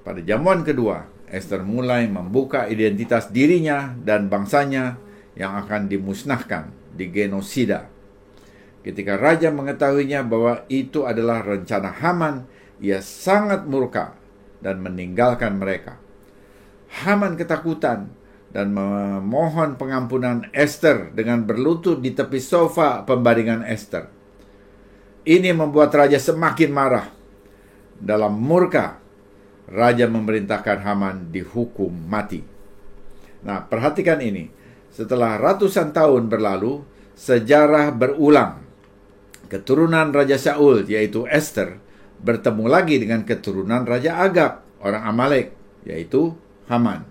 Pada 0.02 0.18
jamuan 0.22 0.66
kedua, 0.66 1.06
Esther 1.30 1.62
mulai 1.62 2.06
membuka 2.10 2.66
identitas 2.66 3.30
dirinya 3.30 3.94
dan 4.02 4.26
bangsanya 4.30 4.98
yang 5.34 5.58
akan 5.58 5.90
dimusnahkan 5.90 6.85
di 6.96 7.12
genosida. 7.12 7.92
Ketika 8.80 9.18
raja 9.18 9.52
mengetahuinya 9.52 10.22
bahwa 10.24 10.64
itu 10.70 11.04
adalah 11.04 11.42
rencana 11.42 11.90
Haman, 11.90 12.46
ia 12.80 13.02
sangat 13.02 13.66
murka 13.68 14.14
dan 14.62 14.80
meninggalkan 14.80 15.58
mereka. 15.58 15.98
Haman 17.02 17.36
ketakutan 17.36 18.14
dan 18.54 18.72
memohon 18.72 19.76
pengampunan 19.76 20.48
Esther 20.54 21.12
dengan 21.12 21.44
berlutut 21.44 22.00
di 22.00 22.14
tepi 22.14 22.40
sofa 22.40 23.04
pembaringan 23.04 23.66
Esther. 23.66 24.08
Ini 25.26 25.50
membuat 25.52 25.90
raja 25.92 26.16
semakin 26.22 26.70
marah. 26.70 27.10
Dalam 27.98 28.38
murka, 28.38 29.02
raja 29.66 30.06
memerintahkan 30.06 30.78
Haman 30.86 31.34
dihukum 31.34 31.90
mati. 31.90 32.40
Nah, 33.42 33.66
perhatikan 33.66 34.22
ini. 34.22 34.55
Setelah 34.96 35.36
ratusan 35.36 35.92
tahun 35.92 36.32
berlalu, 36.32 36.80
sejarah 37.12 37.92
berulang. 37.92 38.64
Keturunan 39.52 40.08
Raja 40.08 40.40
Saul, 40.40 40.88
yaitu 40.88 41.28
Esther, 41.28 41.76
bertemu 42.24 42.64
lagi 42.64 42.96
dengan 42.96 43.20
keturunan 43.28 43.84
Raja 43.84 44.16
Agab, 44.16 44.64
orang 44.80 45.04
Amalek, 45.04 45.52
yaitu 45.84 46.32
Haman. 46.72 47.04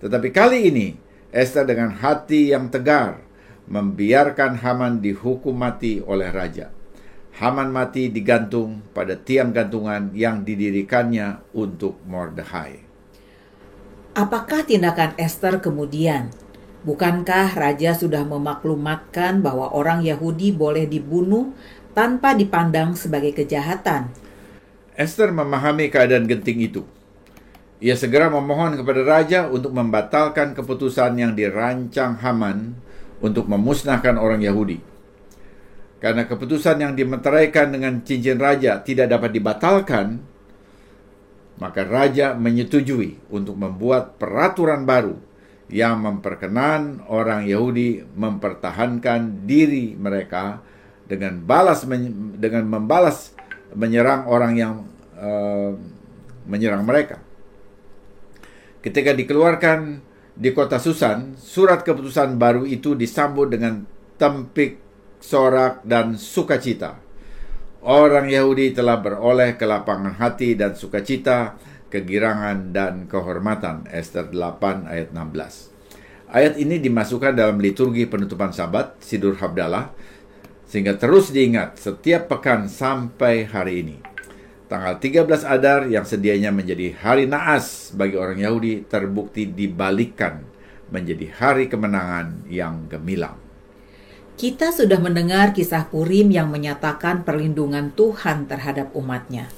Tetapi 0.00 0.28
kali 0.32 0.72
ini 0.72 0.96
Esther 1.28 1.68
dengan 1.68 1.92
hati 2.00 2.48
yang 2.56 2.72
tegar 2.72 3.20
membiarkan 3.68 4.64
Haman 4.64 5.04
dihukum 5.04 5.52
mati 5.52 6.00
oleh 6.00 6.32
raja. 6.32 6.72
Haman 7.36 7.68
mati 7.68 8.08
digantung 8.08 8.80
pada 8.96 9.20
tiang 9.20 9.52
gantungan 9.52 10.16
yang 10.16 10.48
didirikannya 10.48 11.52
untuk 11.52 12.00
Mordechai. 12.08 12.88
Apakah 14.16 14.64
tindakan 14.64 15.12
Esther 15.20 15.60
kemudian? 15.60 16.47
Bukankah 16.86 17.58
raja 17.58 17.90
sudah 17.90 18.22
memaklumatkan 18.22 19.42
bahwa 19.42 19.74
orang 19.74 20.06
Yahudi 20.06 20.54
boleh 20.54 20.86
dibunuh 20.86 21.50
tanpa 21.90 22.38
dipandang 22.38 22.94
sebagai 22.94 23.34
kejahatan? 23.34 24.14
Esther 24.94 25.34
memahami 25.34 25.90
keadaan 25.90 26.30
genting 26.30 26.62
itu. 26.62 26.86
Ia 27.82 27.98
segera 27.98 28.30
memohon 28.30 28.78
kepada 28.78 29.02
raja 29.02 29.40
untuk 29.50 29.74
membatalkan 29.74 30.54
keputusan 30.54 31.18
yang 31.18 31.34
dirancang 31.34 32.18
Haman 32.22 32.78
untuk 33.18 33.50
memusnahkan 33.50 34.14
orang 34.14 34.42
Yahudi. 34.42 34.78
Karena 35.98 36.30
keputusan 36.30 36.78
yang 36.78 36.92
dimeteraikan 36.94 37.74
dengan 37.74 38.06
cincin 38.06 38.38
raja 38.38 38.78
tidak 38.86 39.10
dapat 39.10 39.34
dibatalkan, 39.34 40.22
maka 41.58 41.82
raja 41.82 42.38
menyetujui 42.38 43.18
untuk 43.34 43.58
membuat 43.58 44.14
peraturan 44.14 44.86
baru 44.86 45.27
yang 45.68 46.00
memperkenan 46.00 47.04
orang 47.12 47.44
Yahudi 47.44 48.00
mempertahankan 48.16 49.44
diri 49.44 49.92
mereka 49.96 50.64
dengan 51.04 51.44
balas 51.44 51.84
dengan 52.36 52.64
membalas 52.68 53.36
menyerang 53.76 54.24
orang 54.28 54.52
yang 54.56 54.74
uh, 55.16 55.76
menyerang 56.48 56.84
mereka. 56.88 57.20
Ketika 58.80 59.12
dikeluarkan 59.12 60.00
di 60.32 60.54
kota 60.56 60.80
Susan, 60.80 61.36
surat 61.36 61.84
keputusan 61.84 62.40
baru 62.40 62.64
itu 62.64 62.96
disambut 62.96 63.52
dengan 63.52 63.84
tempik, 64.16 64.80
sorak, 65.20 65.84
dan 65.84 66.16
sukacita. 66.16 66.96
Orang 67.84 68.30
Yahudi 68.30 68.72
telah 68.74 68.98
beroleh 69.02 69.58
kelapangan 69.58 70.16
hati 70.16 70.54
dan 70.54 70.78
sukacita, 70.78 71.58
kegirangan, 71.88 72.72
dan 72.72 73.08
kehormatan. 73.08 73.88
Esther 73.88 74.28
8 74.30 74.88
ayat 74.88 75.12
16. 75.12 75.72
Ayat 76.28 76.60
ini 76.60 76.76
dimasukkan 76.76 77.32
dalam 77.32 77.56
liturgi 77.56 78.04
penutupan 78.04 78.52
sabat, 78.52 79.00
Sidur 79.00 79.40
Habdalah, 79.40 79.92
sehingga 80.68 81.00
terus 81.00 81.32
diingat 81.32 81.80
setiap 81.80 82.28
pekan 82.28 82.68
sampai 82.68 83.48
hari 83.48 83.80
ini. 83.80 83.96
Tanggal 84.68 85.00
13 85.00 85.48
Adar 85.48 85.88
yang 85.88 86.04
sedianya 86.04 86.52
menjadi 86.52 86.92
hari 87.00 87.24
naas 87.24 87.88
bagi 87.96 88.20
orang 88.20 88.36
Yahudi 88.36 88.84
terbukti 88.84 89.48
dibalikkan 89.48 90.44
menjadi 90.92 91.32
hari 91.40 91.72
kemenangan 91.72 92.44
yang 92.52 92.84
gemilang. 92.92 93.40
Kita 94.38 94.70
sudah 94.70 95.00
mendengar 95.00 95.56
kisah 95.56 95.88
Purim 95.88 96.28
yang 96.30 96.52
menyatakan 96.52 97.24
perlindungan 97.24 97.90
Tuhan 97.96 98.46
terhadap 98.46 98.92
umatnya. 98.94 99.50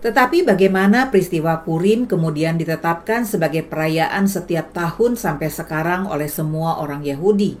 Tetapi 0.00 0.48
bagaimana 0.48 1.12
peristiwa 1.12 1.60
Purim 1.60 2.08
kemudian 2.08 2.56
ditetapkan 2.56 3.28
sebagai 3.28 3.68
perayaan 3.68 4.24
setiap 4.24 4.72
tahun 4.72 5.20
sampai 5.20 5.52
sekarang 5.52 6.08
oleh 6.08 6.24
semua 6.24 6.80
orang 6.80 7.04
Yahudi? 7.04 7.60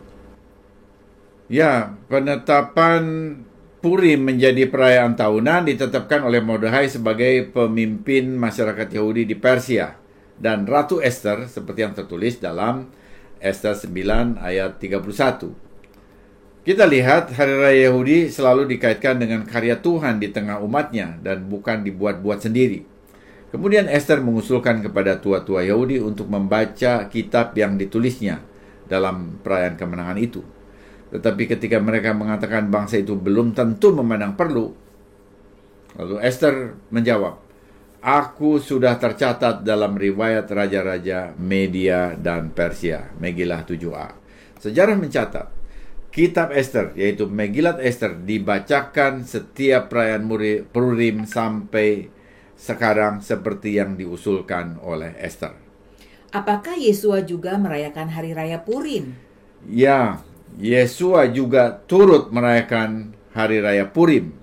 Ya, 1.52 1.92
penetapan 2.08 3.36
Purim 3.84 4.24
menjadi 4.24 4.68
perayaan 4.68 5.20
tahunan 5.20 5.68
ditetapkan 5.68 6.24
oleh 6.24 6.40
Mordekai 6.40 6.88
sebagai 6.88 7.48
pemimpin 7.52 8.36
masyarakat 8.36 8.88
Yahudi 8.88 9.28
di 9.28 9.36
Persia 9.36 9.96
dan 10.40 10.64
Ratu 10.64 11.04
Esther 11.04 11.44
seperti 11.44 11.84
yang 11.84 11.92
tertulis 11.92 12.40
dalam 12.40 12.88
Esther 13.40 13.76
9 13.76 14.40
ayat 14.40 14.80
31. 14.80 15.69
Kita 16.60 16.84
lihat 16.84 17.32
hari 17.40 17.56
raya 17.56 17.88
Yahudi 17.88 18.28
selalu 18.28 18.68
dikaitkan 18.76 19.16
dengan 19.16 19.48
karya 19.48 19.80
Tuhan 19.80 20.20
di 20.20 20.28
tengah 20.28 20.60
umatnya 20.60 21.16
dan 21.24 21.48
bukan 21.48 21.80
dibuat-buat 21.80 22.44
sendiri. 22.44 22.84
Kemudian 23.48 23.88
Esther 23.88 24.20
mengusulkan 24.20 24.84
kepada 24.84 25.16
tua-tua 25.16 25.64
Yahudi 25.64 26.04
untuk 26.04 26.28
membaca 26.28 27.08
kitab 27.08 27.56
yang 27.56 27.80
ditulisnya 27.80 28.44
dalam 28.84 29.40
perayaan 29.40 29.80
kemenangan 29.80 30.20
itu. 30.20 30.44
Tetapi 31.16 31.48
ketika 31.48 31.80
mereka 31.80 32.12
mengatakan 32.12 32.68
bangsa 32.68 33.00
itu 33.00 33.16
belum 33.16 33.56
tentu 33.56 33.96
memandang 33.96 34.36
perlu, 34.36 34.70
lalu 35.96 36.16
Esther 36.20 36.76
menjawab, 36.92 37.40
Aku 38.00 38.60
sudah 38.60 38.96
tercatat 39.00 39.60
dalam 39.60 39.96
riwayat 39.96 40.48
raja-raja 40.48 41.36
Media 41.36 42.16
dan 42.16 42.52
Persia, 42.52 43.12
Megilah 43.20 43.60
7a. 43.64 44.08
Sejarah 44.56 44.96
mencatat, 44.96 45.59
kitab 46.10 46.50
Esther, 46.50 46.90
yaitu 46.98 47.30
Megilat 47.30 47.78
Esther, 47.78 48.18
dibacakan 48.18 49.22
setiap 49.22 49.90
perayaan 49.90 50.26
Purim 50.70 51.24
sampai 51.24 52.10
sekarang 52.58 53.24
seperti 53.24 53.78
yang 53.80 53.96
diusulkan 53.96 54.76
oleh 54.82 55.16
Esther. 55.16 55.56
Apakah 56.30 56.78
Yesua 56.78 57.26
juga 57.26 57.58
merayakan 57.58 58.06
hari 58.12 58.30
raya 58.36 58.62
Purim? 58.62 59.16
Ya, 59.66 60.22
Yesua 60.58 61.26
juga 61.30 61.82
turut 61.86 62.30
merayakan 62.30 63.14
hari 63.34 63.58
raya 63.62 63.88
Purim. 63.90 64.34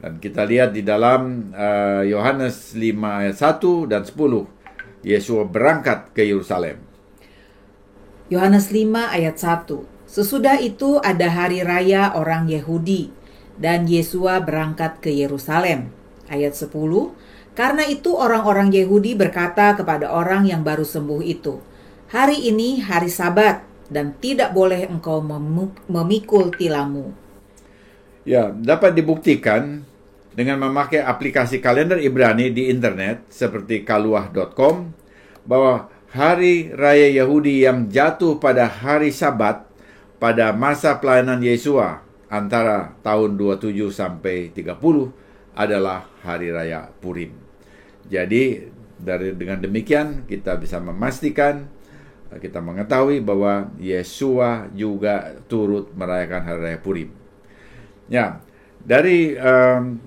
Dan 0.00 0.16
kita 0.16 0.46
lihat 0.46 0.72
di 0.72 0.80
dalam 0.80 1.52
uh, 1.52 2.02
Yohanes 2.06 2.72
uh, 2.72 2.78
5 2.78 3.20
ayat 3.20 3.36
1 3.36 3.90
dan 3.90 4.02
10, 4.06 5.04
Yesua 5.04 5.42
berangkat 5.44 6.14
ke 6.16 6.24
Yerusalem. 6.24 6.80
Yohanes 8.30 8.70
5 8.70 8.86
ayat 8.94 9.36
1. 9.36 9.99
Sesudah 10.10 10.58
itu 10.58 10.98
ada 10.98 11.30
hari 11.30 11.62
raya 11.62 12.18
orang 12.18 12.50
Yahudi 12.50 13.14
dan 13.54 13.86
Yesua 13.86 14.42
berangkat 14.42 14.98
ke 14.98 15.14
Yerusalem. 15.14 15.94
Ayat 16.26 16.58
10. 16.58 16.66
Karena 17.54 17.86
itu 17.86 18.18
orang-orang 18.18 18.74
Yahudi 18.74 19.14
berkata 19.14 19.78
kepada 19.78 20.10
orang 20.10 20.50
yang 20.50 20.66
baru 20.66 20.82
sembuh 20.82 21.22
itu, 21.22 21.62
"Hari 22.10 22.50
ini 22.50 22.82
hari 22.82 23.06
Sabat 23.06 23.70
dan 23.90 24.14
tidak 24.22 24.54
boleh 24.54 24.86
engkau 24.86 25.18
memikul 25.90 26.54
tilammu. 26.54 27.10
Ya, 28.22 28.54
dapat 28.54 28.94
dibuktikan 28.94 29.82
dengan 30.30 30.62
memakai 30.62 31.02
aplikasi 31.02 31.58
kalender 31.58 31.98
Ibrani 31.98 32.54
di 32.54 32.70
internet 32.70 33.26
seperti 33.26 33.82
kaluah.com 33.82 34.94
bahwa 35.42 35.90
hari 36.14 36.70
raya 36.70 37.10
Yahudi 37.10 37.66
yang 37.66 37.90
jatuh 37.90 38.38
pada 38.38 38.70
hari 38.70 39.10
Sabat 39.10 39.66
pada 40.20 40.52
masa 40.52 41.00
pelayanan 41.00 41.40
Yesua 41.40 42.04
antara 42.28 42.94
tahun 43.00 43.40
27 43.40 43.72
sampai 43.90 44.52
30 44.52 44.76
adalah 45.56 46.06
hari 46.22 46.52
raya 46.52 46.92
Purim. 47.00 47.34
Jadi 48.06 48.68
dari 49.00 49.32
dengan 49.32 49.58
demikian 49.64 50.28
kita 50.28 50.60
bisa 50.60 50.76
memastikan 50.78 51.66
kita 52.30 52.62
mengetahui 52.62 53.24
bahwa 53.24 53.74
Yesua 53.82 54.70
juga 54.76 55.34
turut 55.50 55.90
merayakan 55.96 56.42
hari 56.46 56.60
raya 56.62 56.78
Purim. 56.78 57.10
Ya, 58.06 58.38
dari 58.84 59.34
um, 59.34 59.98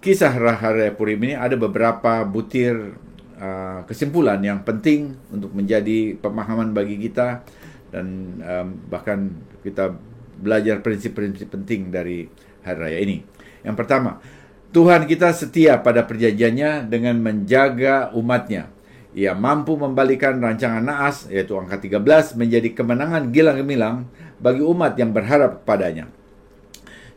kisah 0.00 0.32
hari 0.32 0.88
raya 0.88 0.94
Purim 0.96 1.20
ini 1.20 1.36
ada 1.36 1.58
beberapa 1.60 2.24
butir 2.24 2.96
uh, 3.36 3.84
kesimpulan 3.84 4.40
yang 4.40 4.64
penting 4.64 5.18
untuk 5.28 5.52
menjadi 5.52 6.16
pemahaman 6.16 6.72
bagi 6.72 6.96
kita 6.96 7.44
dan 7.90 8.38
um, 8.40 8.66
bahkan 8.88 9.34
kita 9.62 9.94
belajar 10.40 10.80
prinsip-prinsip 10.80 11.52
penting 11.52 11.92
dari 11.92 12.26
hari 12.64 12.78
raya 12.78 12.98
ini. 13.02 13.22
Yang 13.66 13.76
pertama, 13.76 14.22
Tuhan 14.72 15.04
kita 15.04 15.34
setia 15.36 15.82
pada 15.82 16.06
perjanjiannya 16.06 16.88
dengan 16.88 17.20
menjaga 17.20 18.14
umatnya 18.16 18.70
ia 19.10 19.34
mampu 19.34 19.74
membalikan 19.74 20.38
rancangan 20.38 20.86
Naas, 20.86 21.26
yaitu 21.26 21.58
angka 21.58 21.82
13, 21.82 22.38
menjadi 22.38 22.70
kemenangan 22.70 23.34
gilang 23.34 23.58
gemilang 23.58 23.96
bagi 24.38 24.62
umat 24.62 24.94
yang 24.94 25.10
berharap 25.10 25.66
padanya. 25.66 26.06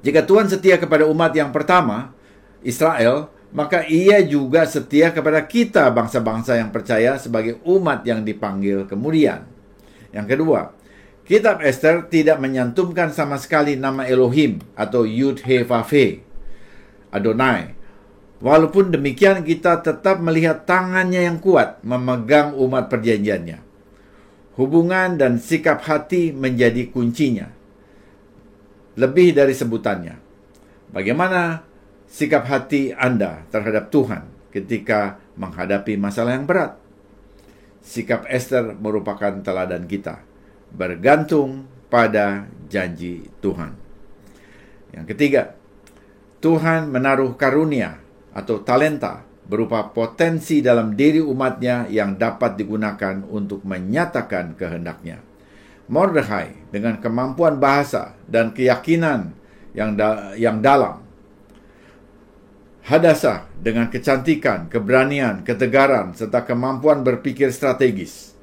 Jika 0.02 0.26
Tuhan 0.26 0.50
setia 0.50 0.82
kepada 0.82 1.06
umat 1.06 1.32
yang 1.38 1.54
pertama, 1.54 2.12
Israel, 2.66 3.30
maka 3.54 3.86
ia 3.86 4.26
juga 4.26 4.66
setia 4.66 5.14
kepada 5.14 5.46
kita 5.46 5.94
bangsa-bangsa 5.94 6.58
yang 6.58 6.74
percaya 6.74 7.22
sebagai 7.22 7.62
umat 7.62 8.02
yang 8.10 8.26
dipanggil 8.26 8.90
kemudian. 8.90 9.46
Yang 10.13 10.38
kedua, 10.38 10.71
kitab 11.26 11.60
Esther 11.65 12.06
tidak 12.08 12.38
menyantumkan 12.38 13.10
sama 13.10 13.41
sekali 13.41 13.73
nama 13.73 14.06
Elohim 14.06 14.62
atau 14.78 15.04
Yud 15.04 15.41
He 15.43 15.65
Vav 15.65 15.91
Adonai 17.10 17.84
Walaupun 18.43 18.91
demikian 18.91 19.47
kita 19.47 19.80
tetap 19.80 20.19
melihat 20.19 20.67
tangannya 20.67 21.32
yang 21.32 21.39
kuat 21.39 21.80
memegang 21.80 22.52
umat 22.60 22.91
perjanjiannya. 22.91 23.63
Hubungan 24.60 25.15
dan 25.15 25.39
sikap 25.39 25.80
hati 25.88 26.36
menjadi 26.36 26.91
kuncinya. 26.91 27.47
Lebih 28.99 29.32
dari 29.32 29.56
sebutannya. 29.56 30.19
Bagaimana 30.91 31.63
sikap 32.04 32.43
hati 32.52 32.91
Anda 32.91 33.47
terhadap 33.47 33.88
Tuhan 33.88 34.28
ketika 34.52 35.23
menghadapi 35.39 35.95
masalah 35.95 36.36
yang 36.36 36.43
berat? 36.43 36.83
Sikap 37.84 38.24
Esther 38.32 38.80
merupakan 38.80 39.43
teladan 39.43 39.84
kita. 39.86 40.24
Bergantung 40.72 41.67
pada 41.91 42.48
janji 42.72 43.28
Tuhan. 43.43 43.76
Yang 44.96 45.06
ketiga, 45.13 45.43
Tuhan 46.39 46.89
menaruh 46.89 47.36
karunia 47.36 48.00
atau 48.32 48.63
talenta 48.63 49.28
berupa 49.43 49.91
potensi 49.91 50.63
dalam 50.63 50.96
diri 50.96 51.19
umatnya 51.19 51.86
yang 51.91 52.15
dapat 52.15 52.56
digunakan 52.56 53.19
untuk 53.28 53.67
menyatakan 53.67 54.56
kehendaknya. 54.56 55.19
Mordechai 55.91 56.72
dengan 56.72 56.98
kemampuan 57.04 57.60
bahasa 57.60 58.15
dan 58.24 58.56
keyakinan 58.56 59.36
yang 59.76 60.00
da 60.00 60.32
yang 60.39 60.63
dalam. 60.63 61.03
Hadasa 62.84 63.48
dengan 63.56 63.88
kecantikan, 63.88 64.67
keberanian, 64.67 65.48
ketegaran, 65.48 66.12
serta 66.12 66.43
kemampuan 66.43 67.00
berpikir 67.00 67.48
strategis. 67.56 68.36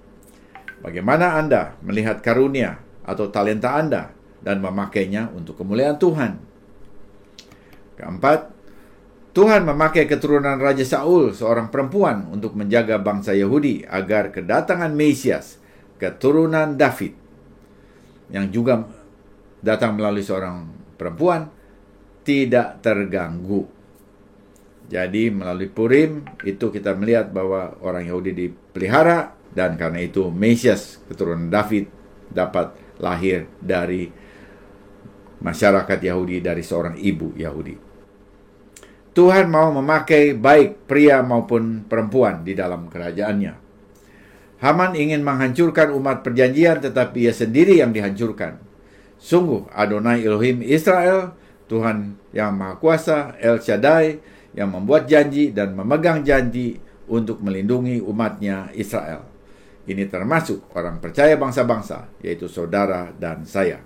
Bagaimana 0.81 1.37
Anda 1.37 1.76
melihat 1.85 2.24
karunia 2.24 2.81
atau 3.05 3.29
talenta 3.29 3.76
Anda 3.76 4.16
dan 4.40 4.64
memakainya 4.64 5.29
untuk 5.37 5.61
kemuliaan 5.61 6.00
Tuhan? 6.00 6.40
Keempat, 8.00 8.48
Tuhan 9.37 9.68
memakai 9.68 10.09
keturunan 10.09 10.57
Raja 10.57 10.88
Saul, 10.88 11.37
seorang 11.37 11.68
perempuan, 11.68 12.33
untuk 12.33 12.57
menjaga 12.57 12.96
bangsa 12.96 13.37
Yahudi 13.37 13.85
agar 13.85 14.33
kedatangan 14.33 14.96
Mesias, 14.96 15.61
keturunan 16.00 16.81
David, 16.81 17.12
yang 18.33 18.48
juga 18.48 18.88
datang 19.61 20.00
melalui 20.00 20.24
seorang 20.24 20.64
perempuan, 20.96 21.53
tidak 22.24 22.81
terganggu. 22.81 23.80
Jadi 24.90 25.31
melalui 25.31 25.70
Purim 25.70 26.26
itu 26.42 26.66
kita 26.74 26.98
melihat 26.98 27.31
bahwa 27.31 27.79
orang 27.79 28.11
Yahudi 28.11 28.35
dipelihara 28.35 29.38
dan 29.55 29.79
karena 29.79 30.03
itu 30.03 30.35
Mesias 30.35 30.98
keturunan 31.07 31.46
David 31.46 31.87
dapat 32.35 32.74
lahir 32.98 33.46
dari 33.62 34.11
masyarakat 35.38 35.98
Yahudi 36.03 36.42
dari 36.42 36.66
seorang 36.66 36.98
ibu 36.98 37.38
Yahudi. 37.38 37.74
Tuhan 39.14 39.46
mau 39.46 39.70
memakai 39.74 40.35
baik 40.35 40.87
pria 40.90 41.22
maupun 41.22 41.87
perempuan 41.87 42.42
di 42.42 42.59
dalam 42.59 42.90
kerajaannya. 42.90 43.55
Haman 44.61 44.92
ingin 44.98 45.22
menghancurkan 45.22 45.94
umat 45.94 46.26
perjanjian 46.26 46.83
tetapi 46.83 47.31
ia 47.31 47.35
sendiri 47.35 47.79
yang 47.79 47.94
dihancurkan. 47.94 48.61
Sungguh 49.22 49.70
Adonai 49.72 50.26
Elohim 50.26 50.62
Israel, 50.66 51.35
Tuhan 51.66 52.18
yang 52.35 52.55
Maha 52.59 52.76
Kuasa, 52.76 53.38
El 53.40 53.59
Shaddai, 53.59 54.20
yang 54.54 54.74
membuat 54.74 55.06
janji 55.06 55.54
dan 55.54 55.74
memegang 55.74 56.26
janji 56.26 56.78
untuk 57.10 57.42
melindungi 57.42 57.98
umatnya 58.02 58.70
Israel. 58.74 59.26
Ini 59.90 60.06
termasuk 60.06 60.70
orang 60.78 61.02
percaya 61.02 61.34
bangsa-bangsa, 61.34 62.22
yaitu 62.22 62.46
saudara 62.46 63.10
dan 63.10 63.42
saya. 63.42 63.82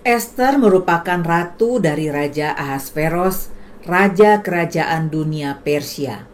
Esther 0.00 0.56
merupakan 0.56 1.20
ratu 1.20 1.76
dari 1.76 2.08
Raja 2.08 2.56
Ahasveros, 2.56 3.52
raja 3.84 4.40
kerajaan 4.40 5.12
dunia 5.12 5.60
Persia. 5.60 6.24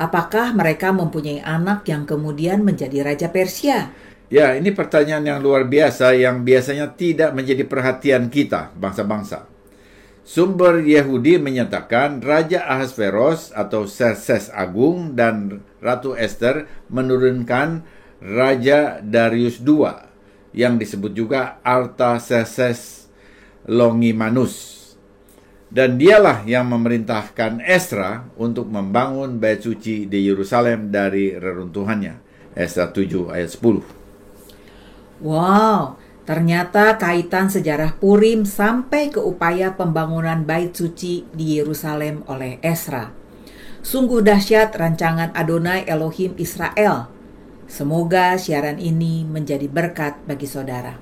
Apakah 0.00 0.56
mereka 0.56 0.90
mempunyai 0.90 1.44
anak 1.44 1.84
yang 1.84 2.08
kemudian 2.08 2.64
menjadi 2.64 3.04
raja 3.04 3.28
Persia? 3.28 3.92
Ya, 4.32 4.56
ini 4.56 4.72
pertanyaan 4.72 5.28
yang 5.28 5.38
luar 5.44 5.68
biasa 5.68 6.16
yang 6.16 6.40
biasanya 6.40 6.96
tidak 6.96 7.36
menjadi 7.36 7.68
perhatian 7.68 8.32
kita, 8.32 8.72
bangsa-bangsa. 8.72 9.51
Sumber 10.22 10.86
Yahudi 10.86 11.34
menyatakan 11.42 12.22
Raja 12.22 12.62
Ahasveros 12.62 13.50
atau 13.50 13.90
Serses 13.90 14.54
Agung 14.54 15.18
dan 15.18 15.66
Ratu 15.82 16.14
Esther 16.14 16.70
menurunkan 16.86 17.82
Raja 18.22 19.02
Darius 19.02 19.58
II 19.58 19.90
yang 20.54 20.78
disebut 20.78 21.10
juga 21.10 21.58
Artaserses 21.66 23.10
Longimanus. 23.66 24.78
Dan 25.72 25.96
dialah 25.96 26.44
yang 26.44 26.68
memerintahkan 26.70 27.64
Esra 27.64 28.28
untuk 28.36 28.68
membangun 28.68 29.40
bait 29.40 29.64
suci 29.64 30.04
di 30.04 30.28
Yerusalem 30.28 30.92
dari 30.92 31.32
reruntuhannya. 31.34 32.20
Esra 32.52 32.92
7 32.92 33.32
ayat 33.32 33.50
10. 33.56 33.80
Wow, 35.24 36.01
Ternyata 36.22 37.02
kaitan 37.02 37.50
sejarah 37.50 37.98
Purim 37.98 38.46
sampai 38.46 39.10
ke 39.10 39.18
upaya 39.18 39.74
pembangunan 39.74 40.46
bait 40.46 40.70
suci 40.70 41.26
di 41.34 41.58
Yerusalem 41.58 42.22
oleh 42.30 42.62
Esra. 42.62 43.10
Sungguh 43.82 44.22
dahsyat 44.22 44.70
rancangan 44.78 45.34
Adonai 45.34 45.82
Elohim 45.90 46.38
Israel. 46.38 47.10
Semoga 47.66 48.38
siaran 48.38 48.78
ini 48.78 49.26
menjadi 49.26 49.66
berkat 49.66 50.22
bagi 50.22 50.46
saudara. 50.46 50.94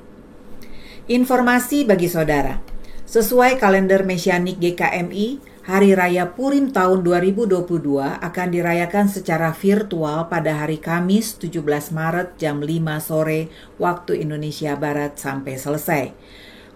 Informasi 1.04 1.84
bagi 1.84 2.08
saudara. 2.08 2.64
Sesuai 3.04 3.60
kalender 3.60 4.06
Mesianik 4.06 4.56
GKMI, 4.56 5.42
Hari 5.70 5.94
Raya 5.94 6.34
Purim 6.34 6.74
tahun 6.74 7.06
2022 7.06 7.62
akan 8.02 8.48
dirayakan 8.50 9.06
secara 9.06 9.54
virtual 9.54 10.26
pada 10.26 10.58
hari 10.58 10.82
Kamis 10.82 11.38
17 11.38 11.94
Maret 11.94 12.34
jam 12.42 12.58
5 12.58 12.74
sore 12.98 13.46
waktu 13.78 14.18
Indonesia 14.18 14.74
Barat 14.74 15.14
sampai 15.14 15.54
selesai. 15.54 16.10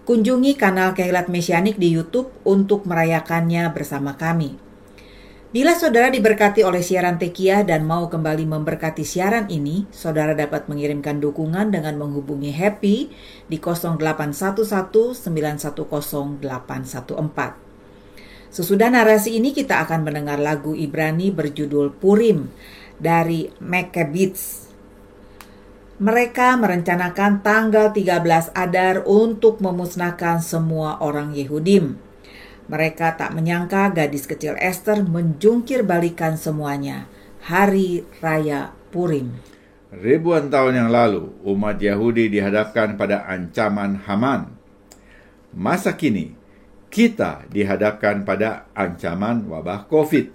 Kunjungi 0.07 0.55
kanal 0.55 0.95
Kehilat 0.95 1.27
Mesianik 1.27 1.75
di 1.75 1.91
YouTube 1.91 2.31
untuk 2.47 2.87
merayakannya 2.87 3.67
bersama 3.75 4.15
kami. 4.15 4.55
Bila 5.51 5.75
saudara 5.75 6.07
diberkati 6.07 6.63
oleh 6.63 6.79
siaran 6.79 7.19
Tekiah 7.19 7.67
dan 7.67 7.83
mau 7.83 8.07
kembali 8.07 8.47
memberkati 8.47 9.03
siaran 9.03 9.51
ini, 9.51 9.91
saudara 9.91 10.31
dapat 10.31 10.71
mengirimkan 10.71 11.19
dukungan 11.19 11.67
dengan 11.67 11.99
menghubungi 11.99 12.55
Happy 12.55 13.11
di 13.51 13.59
0811 13.59 15.19
910 15.19 16.39
814. 16.39 17.64
Sesudah 18.55 18.87
narasi 18.87 19.35
ini 19.35 19.51
kita 19.51 19.83
akan 19.83 20.07
mendengar 20.07 20.39
lagu 20.39 20.71
Ibrani 20.71 21.27
berjudul 21.27 21.91
Purim 21.91 22.47
dari 22.95 23.51
Maccabees. 23.59 24.71
Mereka 25.99 26.55
merencanakan 26.63 27.43
tanggal 27.43 27.91
13 27.91 28.55
Adar 28.55 29.03
untuk 29.03 29.59
memusnahkan 29.59 30.39
semua 30.39 31.03
orang 31.03 31.35
Yehudim. 31.35 31.99
Mereka 32.71 33.19
tak 33.19 33.35
menyangka 33.35 33.91
gadis 33.91 34.23
kecil 34.23 34.55
Esther 34.55 35.03
menjungkir 35.03 35.83
balikan 35.83 36.39
semuanya. 36.39 37.11
Hari 37.51 38.07
Raya 38.23 38.71
Purim. 38.87 39.35
Ribuan 39.91 40.47
tahun 40.47 40.79
yang 40.79 40.89
lalu, 40.95 41.27
umat 41.43 41.75
Yahudi 41.75 42.31
dihadapkan 42.31 42.95
pada 42.95 43.27
ancaman 43.27 43.99
Haman. 44.07 44.47
Masa 45.51 45.91
kini, 45.91 46.44
kita 46.95 47.43
dihadapkan 47.51 48.23
pada 48.23 48.71
ancaman 48.71 49.43
wabah 49.51 49.91
COVID. 49.91 50.31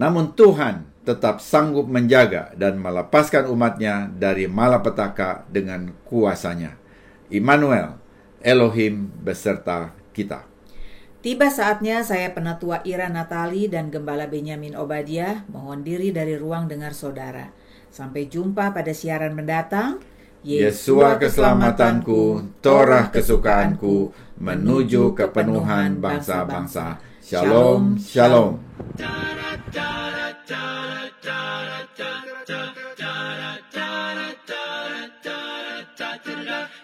Namun 0.00 0.32
Tuhan 0.32 0.88
tetap 1.04 1.44
sanggup 1.44 1.84
menjaga 1.84 2.56
dan 2.56 2.80
melepaskan 2.80 3.44
umatnya 3.52 4.08
dari 4.08 4.48
malapetaka 4.48 5.44
dengan 5.52 5.92
kuasanya. 6.08 6.80
Immanuel, 7.28 8.00
Elohim 8.40 9.12
beserta 9.20 9.92
kita. 10.16 10.48
Tiba 11.20 11.52
saatnya 11.52 12.00
saya 12.00 12.32
penatua 12.32 12.80
Ira 12.88 13.12
Natali 13.12 13.68
dan 13.68 13.92
Gembala 13.92 14.32
Benyamin 14.32 14.72
Obadiah 14.80 15.44
mohon 15.52 15.84
diri 15.84 16.08
dari 16.08 16.40
ruang 16.40 16.72
dengar 16.72 16.96
saudara. 16.96 17.52
Sampai 17.92 18.32
jumpa 18.32 18.72
pada 18.72 18.96
siaran 18.96 19.36
mendatang. 19.36 20.00
Yesua 20.48 21.20
keselamatanku, 21.20 22.40
Torah 22.64 23.12
kesukaanku, 23.12 24.16
menuju 24.40 25.12
kepenuhan 25.12 26.00
bangsa-bangsa. 26.00 26.96
Shalom, 27.20 28.00
shalom. 28.00 28.56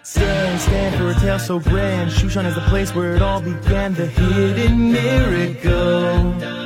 Stand, 0.05 0.61
stand 0.61 0.93
for 1.01 1.09
a 1.09 1.15
tale 1.17 1.41
so 1.41 1.57
grand. 1.57 2.13
Shushan 2.13 2.45
is 2.45 2.53
the 2.53 2.67
place 2.69 2.93
where 2.93 3.17
it 3.17 3.23
all 3.25 3.41
began. 3.41 3.97
The 3.97 4.13
hidden 4.13 4.93
miracle. 4.93 6.64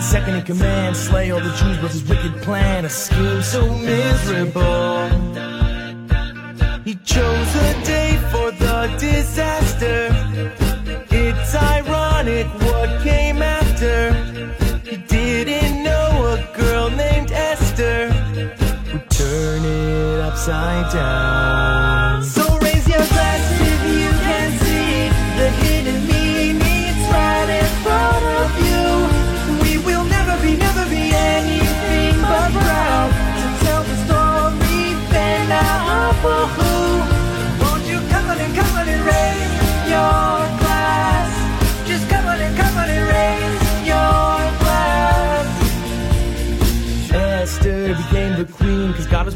Second 0.00 0.36
in 0.36 0.42
command, 0.42 0.96
slay 0.96 1.30
all 1.32 1.40
the 1.40 1.50
Jews, 1.50 1.82
with 1.82 1.92
his 1.92 2.04
wicked 2.08 2.40
plan, 2.42 2.84
a 2.86 2.88
scheme 2.88 3.42
so 3.42 3.68
miserable. 3.74 5.08
He 6.82 6.94
chose 7.04 7.54
a 7.56 7.84
day 7.84 8.16
for 8.30 8.50
the 8.52 8.96
disaster. 8.98 10.08
It's 11.10 11.54
ironic 11.54 12.46
what 12.62 13.02
came 13.02 13.27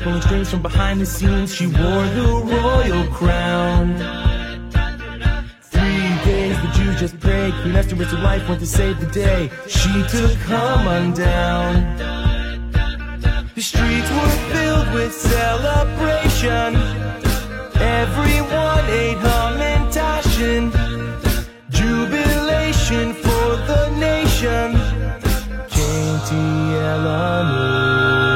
pulling 0.03 0.23
strings 0.23 0.51
from 0.51 0.63
behind 0.63 1.01
the 1.01 1.07
scenes. 1.07 1.55
She 1.55 1.67
wore 1.67 2.07
the 2.19 2.29
royal 2.45 3.07
crown. 3.13 3.97
Three 5.63 6.09
days 6.25 6.57
the 6.61 6.71
Jews 6.75 7.01
just 7.01 7.21
prayed. 7.21 7.55
Queen 7.63 7.77
Esther 7.77 7.97
risked 7.97 8.15
her 8.15 8.23
life, 8.23 8.49
went 8.49 8.61
to 8.61 8.67
save 8.67 9.01
the 9.01 9.07
day. 9.07 9.51
She 9.69 9.93
took 10.09 10.51
on 10.51 11.13
down. 11.13 11.97
The 13.55 13.63
streets 13.63 14.11
were 14.11 14.37
filled 14.53 14.93
with 14.93 15.13
celebration. 15.13 16.75
Everyone 17.81 18.85
ate 18.87 19.19
hum 19.19 19.61
and 19.61 19.93
tashin. 19.93 20.73
Jubilation 21.71 23.15
for 23.15 23.57
the 23.69 23.91
nation. 23.99 24.73
Katie 25.69 26.77
Eleanor. 26.91 28.32